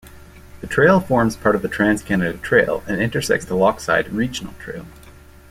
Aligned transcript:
The 0.61 0.65
trail 0.65 0.99
forms 0.99 1.35
part 1.35 1.55
of 1.55 1.61
the 1.61 1.67
Trans-Canada 1.67 2.39
Trail, 2.39 2.81
and 2.87 2.99
intersects 2.99 3.45
the 3.45 3.53
Lochside 3.55 4.11
Regional 4.11 4.55
Trail. 4.55 4.87